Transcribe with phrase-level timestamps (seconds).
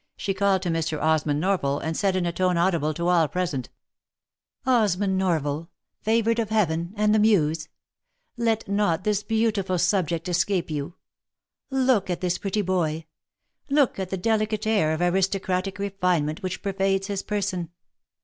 [0.17, 0.99] she called to Mr.
[0.99, 3.69] Osmond Norval, and said in a tone audible to all present,"
[4.65, 5.69] Os mond Norval!
[6.01, 7.69] favoured of Heaven, and the muse!
[8.35, 10.95] Let not this beautiful subject escape you!
[11.69, 13.05] Look at this pretty boy—
[13.69, 17.69] look at the delicate air of aristocratic refinement which pervades his person.